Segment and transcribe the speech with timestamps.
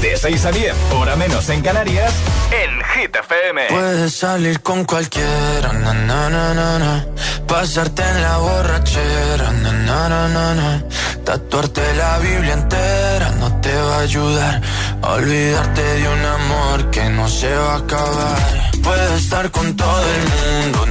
[0.00, 2.12] De 6 a 10, hora menos en Canarias,
[2.50, 3.66] en Hit FM.
[3.68, 7.06] Puedes salir con cualquiera, na,
[7.46, 10.82] pasarte en la borrachera, na,
[11.24, 14.62] tatuarte la Biblia entera no te va a ayudar
[15.02, 18.70] olvidarte de un amor que no se va a acabar.
[18.82, 20.86] Puedes estar con todo el mundo,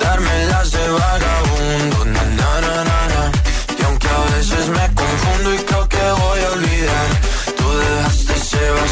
[0.00, 1.45] darme las de vagabundo,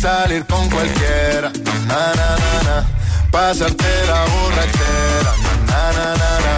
[0.00, 1.52] salir con cualquiera,
[1.86, 2.76] na, na, na, na.
[3.30, 5.32] pasarte la borrachera,
[5.68, 6.54] na, na, na, na.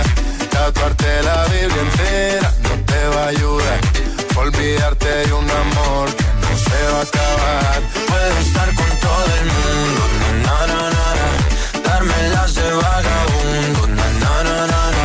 [0.48, 3.80] tatuarte la Biblia entera no te va a ayudar.
[4.36, 7.80] Olvidarte de un amor que no se va a acabar.
[8.10, 10.02] Puedes estar con todo el mundo,
[10.46, 11.28] na, na, na, na.
[11.88, 15.04] darme las de vagabundo, na, na, na, na,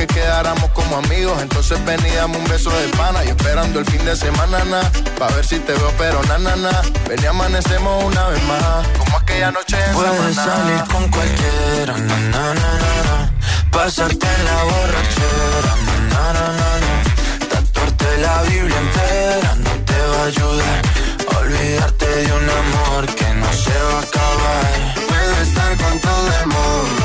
[0.00, 3.84] Que quedáramos como amigos, entonces ven y dame un beso de pana y esperando el
[3.84, 4.80] fin de semana, na,
[5.18, 6.70] pa' ver si te veo, pero na, na, na.
[7.06, 12.16] Ven y amanecemos una vez más, como aquella noche en Puedes salir con cualquiera, na,
[12.32, 12.72] na, na,
[13.08, 13.32] na,
[13.70, 15.72] pasarte en la borrachera,
[16.08, 20.82] na, na, na, na, tatuarte la Biblia entera no te va a ayudar.
[21.40, 24.94] Olvidarte de un amor que no se va a acabar.
[25.08, 27.04] Puedo estar con todo el mundo,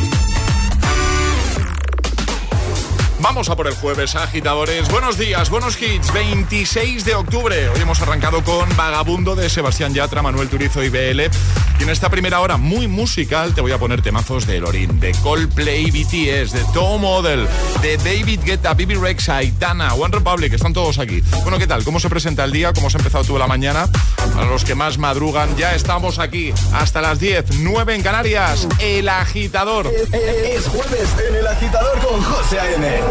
[3.21, 4.89] Vamos a por el jueves, agitadores.
[4.89, 6.11] Buenos días, buenos hits.
[6.11, 7.69] 26 de octubre.
[7.69, 11.21] Hoy hemos arrancado con Vagabundo de Sebastián Yatra, Manuel Turizo y BL.
[11.79, 15.11] Y en esta primera hora muy musical te voy a poner temazos de Lorin, de
[15.21, 17.47] Coldplay, BTS, de Tom Model,
[17.81, 20.53] de David Guetta, Bibi Rex, Aitana, One Republic.
[20.53, 21.21] Están todos aquí.
[21.43, 21.83] Bueno, ¿qué tal?
[21.83, 22.73] ¿Cómo se presenta el día?
[22.73, 23.87] ¿Cómo se ha empezado tú la mañana?
[24.33, 28.67] Para los que más madrugan, ya estamos aquí hasta las 10, 9 en Canarias.
[28.79, 29.87] El agitador.
[30.11, 33.10] Es jueves en el agitador con José A.M.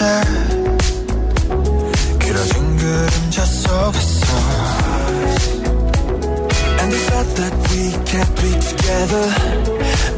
[0.00, 0.22] 멈춰
[2.18, 4.26] 길어진 그림자 속에서.
[6.80, 9.26] And we thought that we can't be together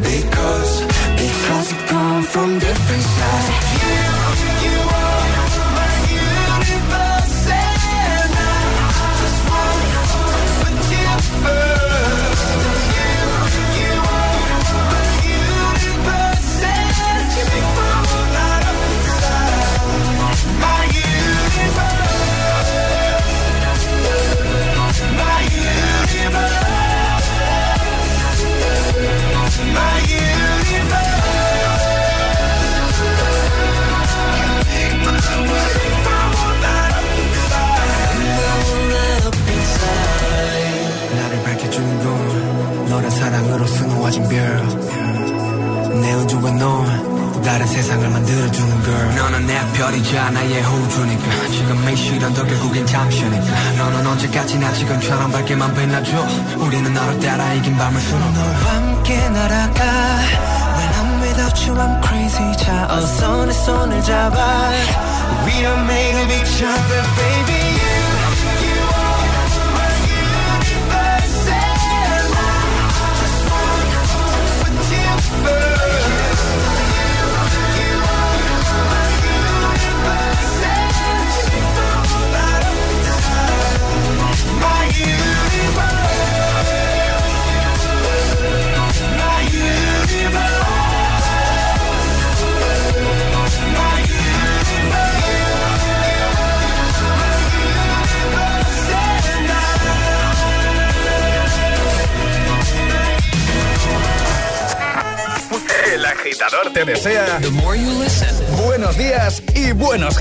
[0.02, 0.72] Because,
[1.16, 3.41] because we come from different sides.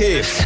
[0.01, 0.40] kids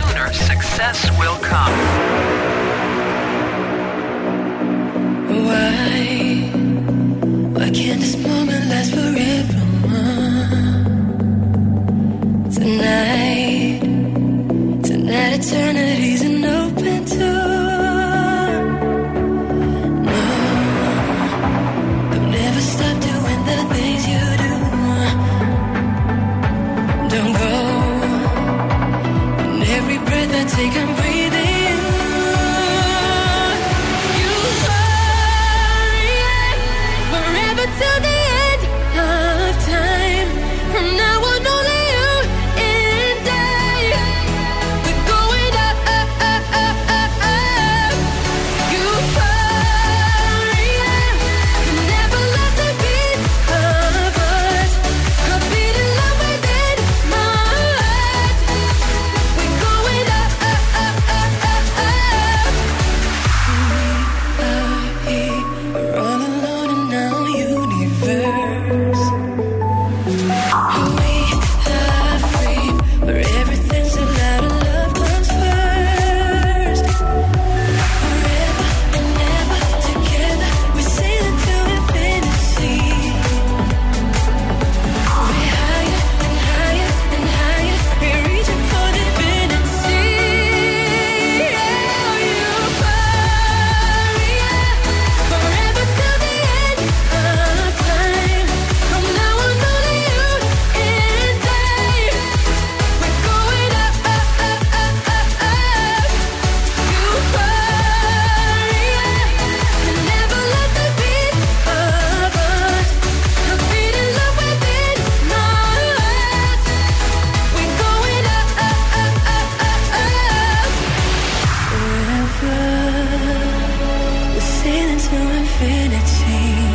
[125.61, 126.74] infinity.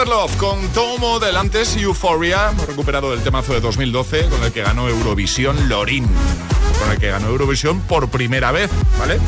[0.00, 4.50] Another Love con Tomo del antes Euphoria, hemos recuperado el temazo de 2012 con el
[4.50, 6.06] que ganó Eurovisión Lorin,
[6.78, 9.18] con el que ganó Eurovisión por primera vez, ¿vale?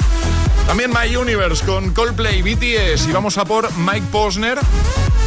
[0.67, 4.59] También My Universe con Coldplay BTS y vamos a por Mike Posner,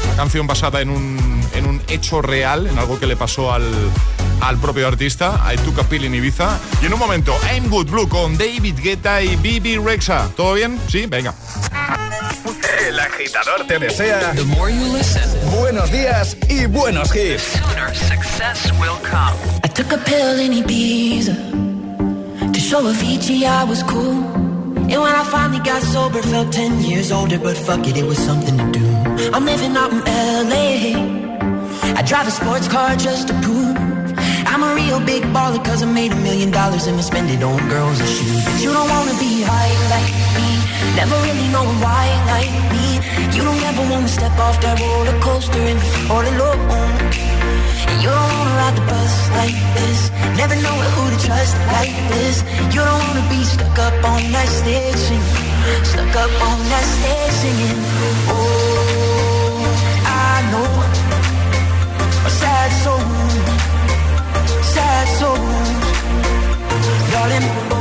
[0.05, 3.71] una canción basada en un, en un hecho real, en algo que le pasó al,
[4.41, 6.57] al propio artista, I Took a Pill Ibiza.
[6.81, 10.27] Y en un momento, I'm Good Blue con David Guetta y Bibi Rexa.
[10.35, 10.79] ¿Todo bien?
[10.87, 11.35] Sí, venga.
[12.95, 14.33] El agitador te desea
[15.59, 17.59] buenos días y buenos hits.
[19.65, 21.35] I took a pill in Ibiza
[22.53, 24.23] to show Avicii I was cool.
[24.77, 28.17] And when I finally got sober, felt 10 years older, but fuck it, it was
[28.17, 28.85] something to do.
[29.33, 30.95] I'm living out in LA.
[31.99, 33.75] I drive a sports car just to prove
[34.47, 37.43] I'm a real big baller cause I made a million dollars and I spend it
[37.43, 38.45] on girls and shoes.
[38.45, 40.64] But you don't wanna be high like me,
[40.95, 42.87] never really knowing why like me.
[43.35, 46.59] You don't ever wanna step off that roller coaster and be all alone.
[47.89, 49.99] And you don't wanna ride the bus like this,
[50.41, 52.35] never know who to trust like this.
[52.73, 57.35] You don't wanna be stuck up on that stage singing, stuck up on that stage
[57.41, 57.79] singing.
[58.31, 59.67] Oh,
[60.05, 60.69] I know
[62.27, 63.55] a sad soul
[64.75, 65.69] sad souls,
[67.11, 67.74] darling.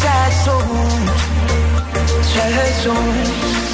[0.00, 1.20] Sad souls,
[2.84, 3.73] sad.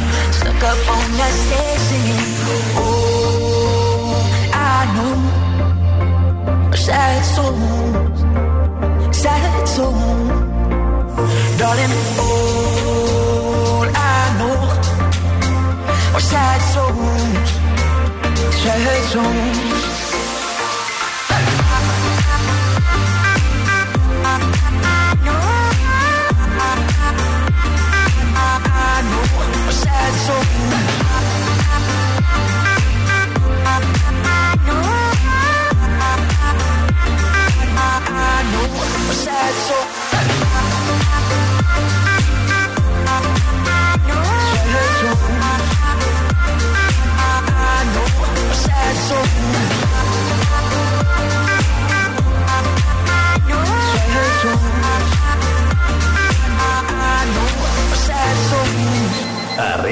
[0.51, 2.03] stuck up on that station.
[2.77, 4.13] Oh,
[4.53, 5.15] I know,
[6.75, 8.19] sad souls,
[9.15, 10.29] sad souls,
[11.59, 11.93] darling.
[13.93, 14.59] I know
[16.19, 17.51] sad souls.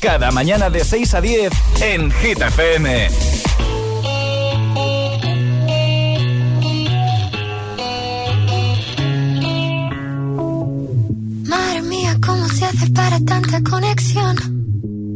[0.00, 3.08] Cada mañana de 6 a 10 en Hit FM.
[11.46, 14.34] Madre mía, ¿cómo se hace para tanta conexión?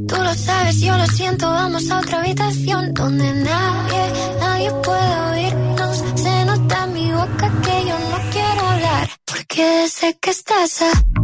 [0.07, 6.05] Tú lo sabes, yo lo siento, vamos a otra habitación donde nadie, nadie puede oírnos.
[6.15, 11.24] Se nota en mi boca que yo no quiero Porque sé que estás aquí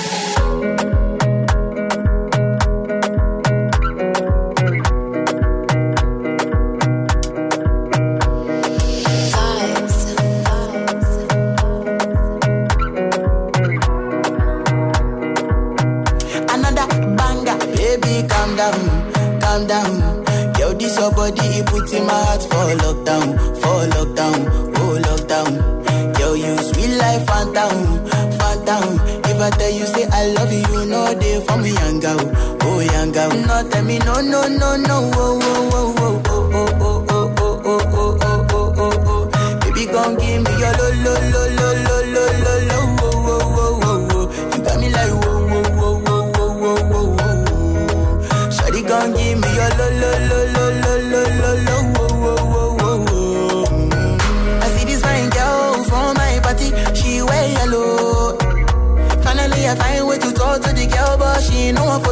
[32.01, 32.19] girl,
[32.63, 32.79] oh
[33.13, 33.29] girl.
[33.29, 36.30] No, tell me no, no, no, no, oh, oh, oh, oh,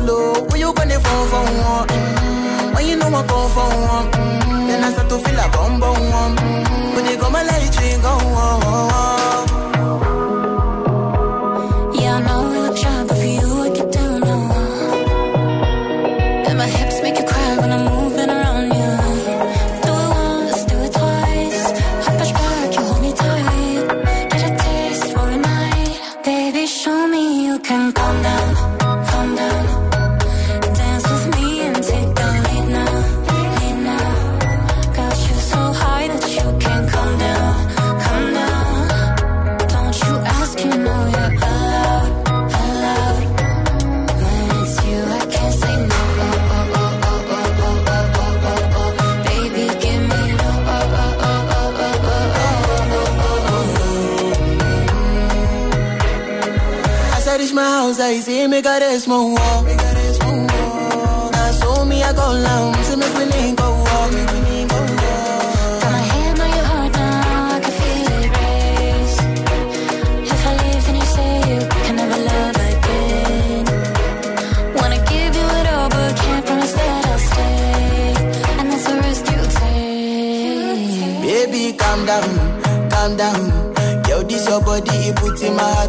[0.09, 1.87] Who you gonna phone for one?
[1.87, 5.47] Mm, When you know I come for one, mm, then I start to feel a
[5.49, 6.35] bum bum one.
[6.37, 8.13] Mm, When they go my light, you go
[58.09, 59.63] reach my house, I see me got a small wall.
[59.63, 61.31] Me a small wall.
[61.31, 64.11] Now so me I go down, see me willing go walk.
[65.81, 69.19] Got my hand on your heart now, I can feel it race.
[70.31, 73.65] If I leave, then you say you can never love again.
[74.75, 78.13] Wanna give you it all, but can't promise that I'll stay.
[78.59, 81.21] And that's the risk you take.
[81.21, 82.29] Baby, calm down,
[82.89, 83.41] calm down.
[84.07, 85.88] Yo, this your body, it puts in my heart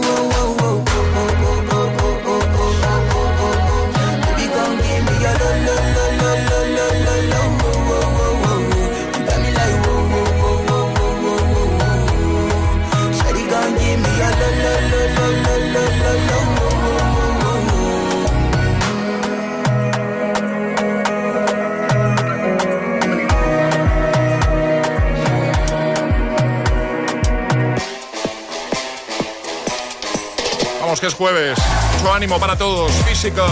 [31.07, 31.57] es jueves.
[31.97, 32.91] Mucho ánimo para todos.
[33.07, 33.49] Physical.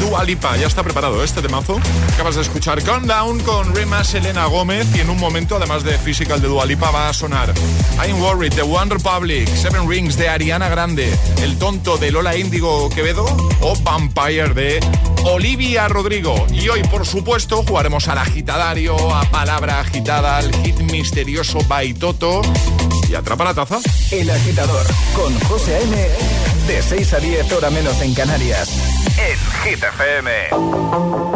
[0.00, 0.56] Dua Lipa.
[0.56, 1.80] Ya está preparado este temazo.
[2.14, 4.86] Acabas de escuchar Countdown con Rema Selena Gómez.
[4.94, 7.54] Y en un momento, además de Physical de Dua Lipa, va a sonar
[8.04, 11.10] I'm Worried de One Republic, Seven Rings de Ariana Grande,
[11.42, 13.24] El Tonto de Lola Índigo Quevedo
[13.60, 14.80] o Vampire de
[15.24, 16.46] Olivia Rodrigo.
[16.52, 22.42] Y hoy, por supuesto, jugaremos al agitadario, a palabra agitada, al hit misterioso Baitoto
[23.08, 23.78] y atrapa la taza.
[24.10, 26.55] El Agitador con José A.M.
[26.66, 28.70] De 6 a 10, hora menos en Canarias.
[29.16, 31.35] En Hit FM.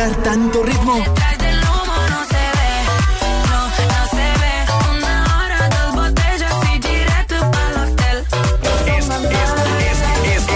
[0.00, 0.94] Soportar tanto ritmo?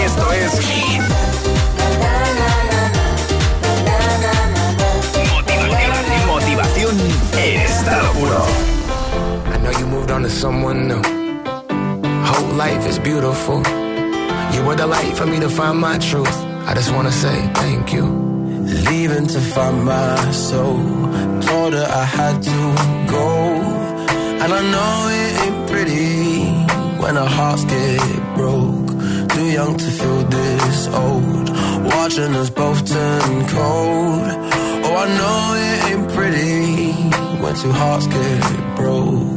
[0.03, 0.51] esto es
[5.33, 6.95] Motivación, motivación
[7.37, 8.45] en estado puro.
[9.53, 11.01] I know you moved on to someone new.
[12.23, 13.61] Whole life is beautiful.
[14.53, 16.35] You were the light for me to find my truth.
[16.67, 18.34] I just wanna say thank you.
[18.89, 20.79] Leaving to find my soul.
[21.41, 22.59] Told her I had to
[23.15, 23.27] go.
[24.41, 26.35] And I know it ain't pretty
[27.01, 28.89] when our hearts get broke.
[29.33, 31.49] Too young to feel this old.
[31.93, 34.29] Watching us both turn cold.
[34.85, 36.93] Oh, I know it ain't pretty
[37.41, 39.35] when two hearts get broke.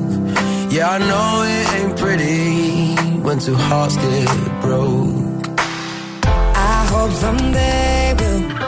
[0.73, 5.49] Yeah, I know it ain't pretty when two hearts get broke.
[6.71, 8.67] I hope someday we'll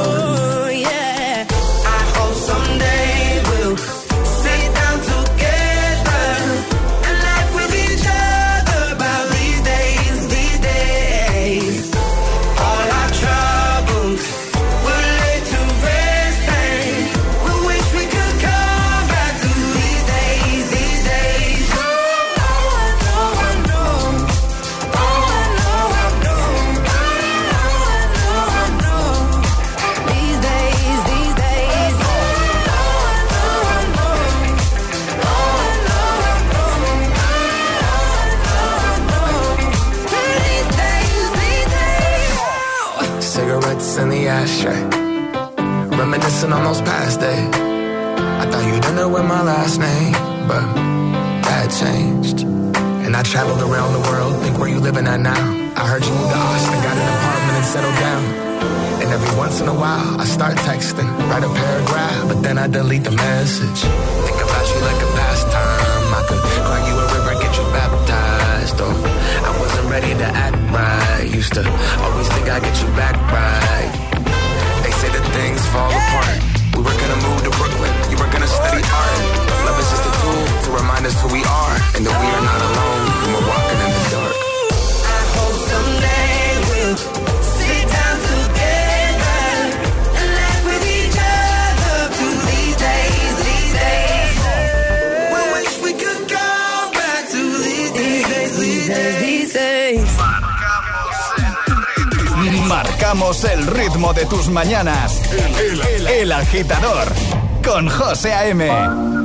[108.21, 109.20] José A.M.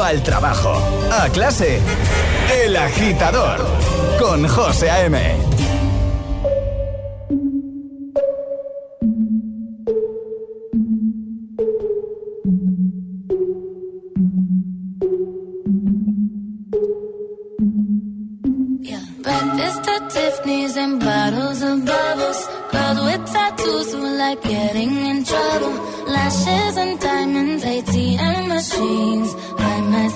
[0.00, 0.72] al trabajo,
[1.10, 1.80] a clase.
[2.62, 3.58] El agitador
[4.18, 5.52] con José A.M.
[24.32, 25.74] Like getting in trouble.
[26.06, 29.41] Lashes and diamonds, ATM machines.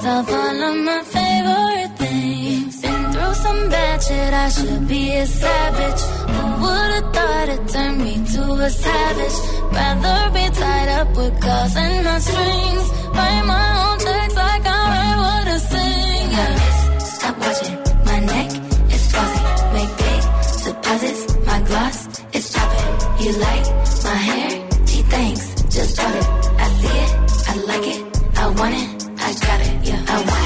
[0.07, 2.81] Myself all of my favorite things.
[2.83, 6.03] Been through some bad shit, I should be a savage.
[6.35, 9.37] Who would've thought it turned me to a savage?
[9.77, 12.87] Rather be tied up with calls and my strings.
[13.17, 16.31] Write my own checks like I write what I sing.
[16.37, 16.99] Yeah.
[17.15, 17.79] Stop watching,
[18.09, 18.51] my neck
[18.95, 19.43] is flossy.
[19.77, 20.23] Make big
[20.67, 21.99] deposits, my gloss
[22.39, 22.93] is popping.
[23.25, 23.67] You like
[24.09, 24.51] my hair?
[24.87, 25.45] Gee, thanks,
[25.75, 26.27] just bought it.
[26.65, 27.11] I see it,
[27.51, 28.96] I like it, I want it.
[29.41, 30.03] Got it, yeah.
[30.09, 30.46] I want it,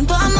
[0.00, 0.39] junto a mí.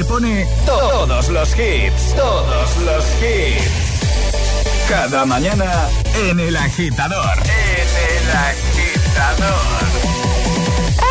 [0.00, 4.88] te pone todos los hits, todos los hits.
[4.88, 7.36] Cada mañana en el agitador.
[7.44, 9.86] En el agitador.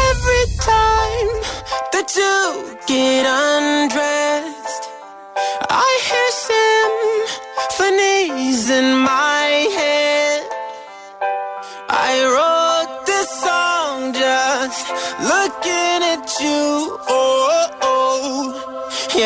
[0.09, 1.29] Every time
[1.91, 4.18] that you get undressed.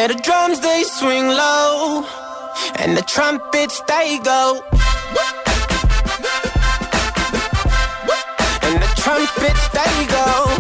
[0.03, 2.05] Yeah, the drums they swing low,
[2.75, 4.61] and the trumpets they go.
[8.63, 10.52] And the trumpets they go.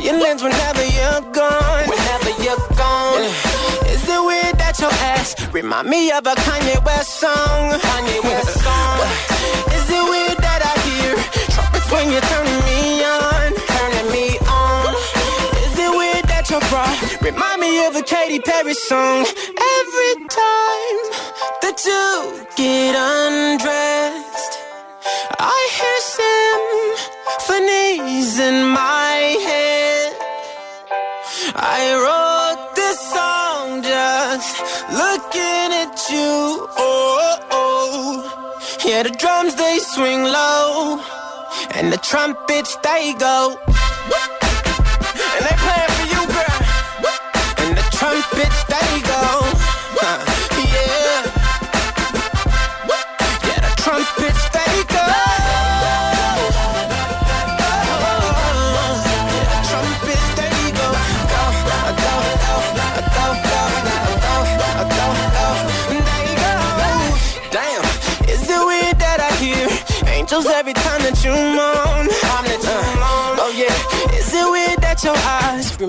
[0.00, 1.88] violins whenever you're gone.
[1.88, 3.22] Whenever you're gone.
[3.94, 7.70] Is it weird that your ass remind me of a Kanye West song?
[7.78, 8.98] Kanye West song.
[9.76, 11.14] Is it weird that I hear
[11.54, 13.54] trumpets when you're turning me on?
[13.76, 14.94] Turning me on.
[15.66, 16.86] Is it weird that your bra
[17.22, 19.20] remind me of a Katy Perry song?
[19.78, 21.02] Every time
[21.62, 22.04] that you
[22.56, 24.52] get undressed,
[25.38, 25.98] I hear
[27.46, 29.63] symphonies in my head
[31.66, 34.60] wrote this song just
[34.92, 36.68] looking at you.
[36.76, 38.76] Oh, oh.
[38.84, 41.00] yeah, the drums they swing low,
[41.70, 43.56] and the trumpets they go.
[45.34, 46.58] And they playing for you, girl.
[47.62, 49.24] And the trumpets they go.
[50.02, 50.33] Uh,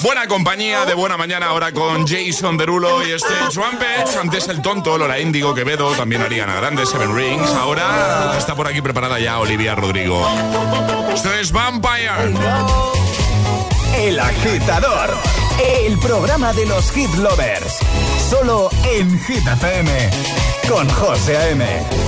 [0.00, 4.16] Buena compañía de buena mañana ahora con Jason Derulo y este Trumpets.
[4.16, 7.50] Antes el tonto, Lola Índigo, Quevedo, también Ariana Grande, Seven Rings.
[7.50, 10.26] Ahora está por aquí preparada ya Olivia Rodrigo.
[11.12, 12.34] Esto es Vampire.
[13.96, 15.16] El agitador.
[15.84, 17.78] El programa de los hit lovers.
[18.30, 20.10] Solo en Hit FM.
[20.68, 22.07] Con José A.M.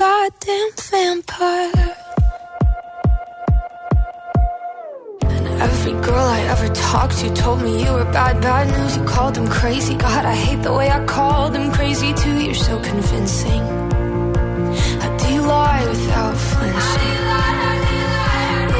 [0.00, 1.96] goddamn vampire.
[5.36, 8.96] And every girl I ever talked to told me you were bad, bad news.
[8.96, 9.94] You called them crazy.
[9.96, 12.36] God, I hate the way I called them crazy too.
[12.46, 13.62] You're so convincing.
[15.02, 17.16] How do lie without flinching?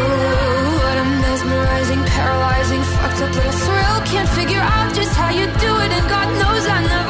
[0.01, 3.97] Ooh, what a mesmerizing, paralyzing, fucked up little thrill.
[4.12, 7.09] Can't figure out just how you do it, and God knows I never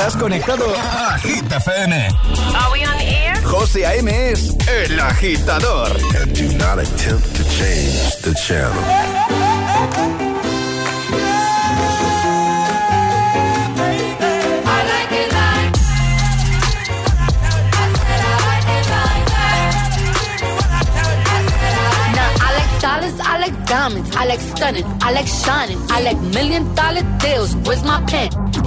[0.00, 1.94] Estás conectado a Hit FM.
[1.94, 3.36] Are we on air?
[3.44, 4.30] José A.M.
[4.30, 5.94] es el agitador.
[6.18, 8.72] And do not attempt to change the channel.
[22.14, 26.18] Now I like dollars, I like diamonds, I like stunning, I like shining, I like
[26.32, 27.54] million dollar deals.
[27.66, 28.29] Where's my pen?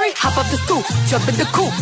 [0.00, 1.76] Ferrari, hop up the stoop, jump in the coupe.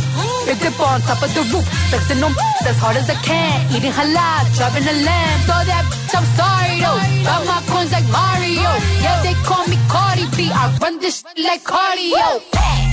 [0.46, 2.34] Big dip on top of the roof, flexing them
[2.66, 3.62] as hard as I can.
[3.70, 5.38] Eating halal, driving a lamb.
[5.46, 6.98] So that bitch, I'm sorry though.
[7.22, 8.70] Got my coins like Mario.
[8.98, 10.50] Yeah, they call me Cardi B.
[10.50, 12.42] I run this like cardio.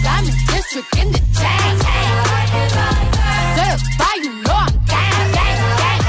[0.06, 1.74] Diamond district in the chain.
[3.58, 6.02] Certified, you know I'm gang, gang, gang,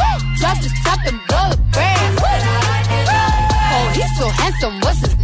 [0.00, 0.20] gang.
[0.40, 2.24] Drop the top and blow the brand.
[3.68, 5.15] Oh, he's so handsome, what's his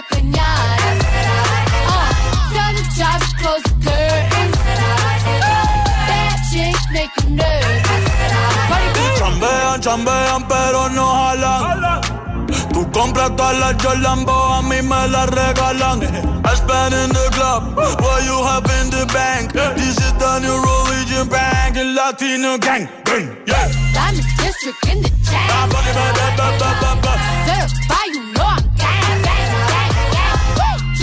[0.00, 0.90] like pinata.
[1.86, 2.10] Uh,
[2.54, 4.58] tell the job close the curtains.
[6.08, 8.04] That chick make you nervous.
[9.18, 12.00] Chambean, chambean, pero no jalan.
[12.72, 16.00] Tú compras todas las Jolambo, a mí me las regalan.
[16.44, 19.52] I spend in the club, what you have in the bank.
[19.52, 22.88] This is the new religion bank, and Latino gang.
[23.04, 23.68] gang, Yeah.
[23.92, 25.50] Diamond district in the chat.
[25.50, 25.70] chain.
[27.46, 28.29] Certified, you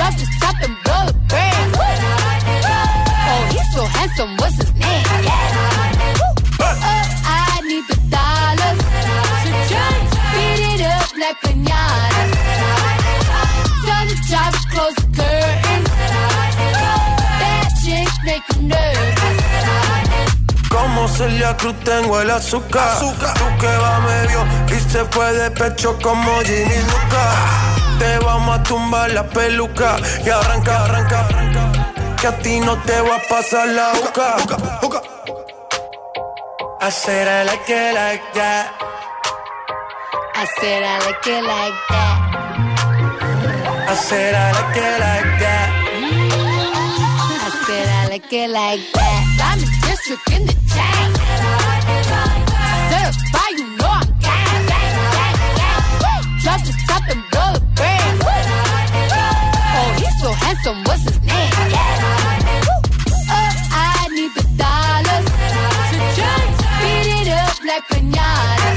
[0.07, 1.75] Drop the top and blow the brand.
[3.27, 5.03] Oh, he's so handsome, what's his name?
[6.59, 6.75] Uh,
[7.27, 8.79] I need the dollars
[9.43, 12.23] to change, beat it up like pinata.
[13.83, 15.91] Tell the job close the curtains.
[17.41, 19.37] That chick make you nervous.
[20.69, 22.97] Como Celia Cruz tengo el azúcar.
[22.99, 23.11] Tú
[23.59, 24.39] que va medio
[24.69, 27.76] y se fue de pecho como Ginny Luca.
[27.99, 31.71] Te vamos a tumbar la peluca y arranca, arranca, arranca.
[32.19, 34.37] Que a ti no te va a pasar la boca.
[36.79, 38.71] I said I like it like that.
[40.35, 42.17] I said I like it like that.
[43.89, 45.69] I said I like it like that.
[47.41, 49.23] I said I like it like that.
[49.39, 51.09] Diamond district in the chain.
[52.91, 55.35] Certified, you know I'm gang, gang.
[56.01, 56.21] Woo!
[56.43, 57.56] Drop the top and blow
[60.19, 61.51] so handsome, what's his name?
[61.69, 62.77] Woo!
[63.29, 65.27] Uh, I need the dollars
[65.91, 68.71] to change, beat it up like pinata.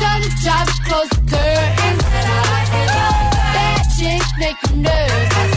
[0.00, 2.04] Tell the job close the curtains.
[3.54, 5.52] That chick make you nervous.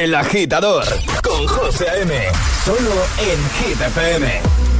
[0.00, 0.84] El agitador
[1.22, 2.12] con José A.M.
[2.64, 4.71] Solo en Hit FM.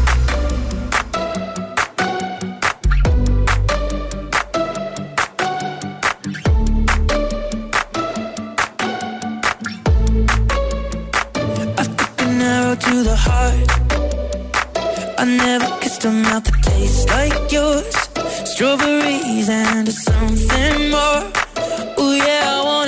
[13.05, 13.69] The heart.
[15.19, 17.95] I never kissed a mouth that tastes like yours.
[18.51, 21.23] Strawberries and something more.
[21.99, 22.82] Oh yeah, I want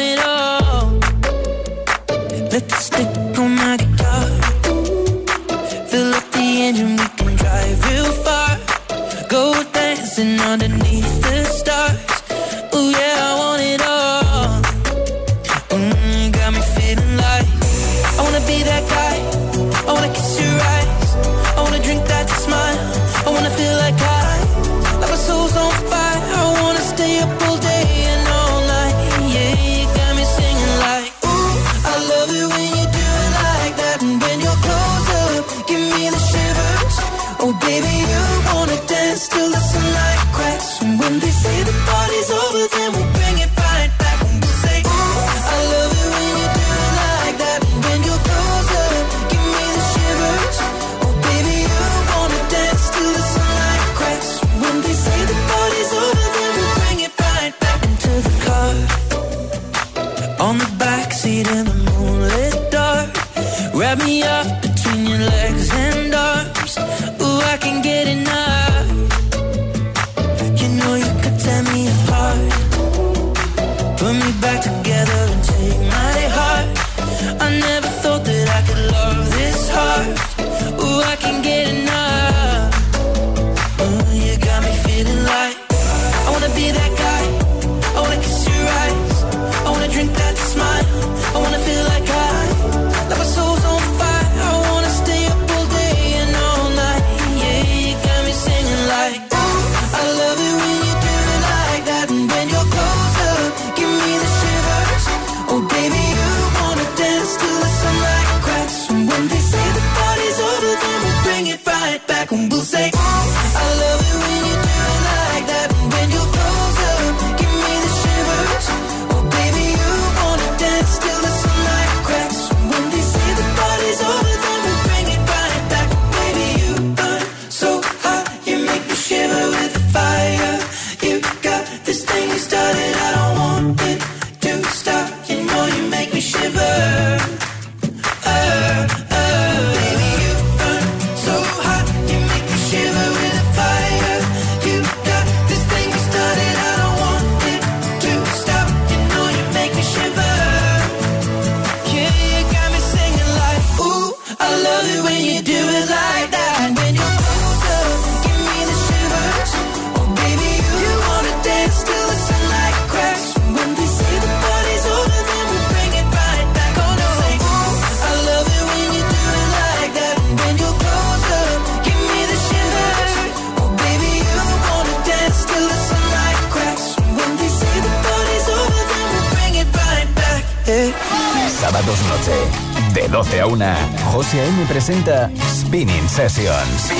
[184.94, 186.92] presenta Spinning Sessions.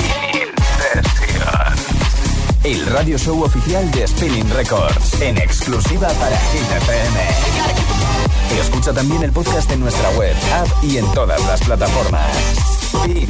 [2.63, 8.59] El radio show oficial de Spinning Records, en exclusiva para Hit FM.
[8.59, 12.35] Escucha también el podcast en nuestra web, app y en todas las plataformas.
[12.81, 13.27] Spinning,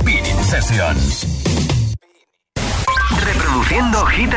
[0.00, 1.26] Spinning Sessions.
[3.22, 4.32] Reproduciendo Hit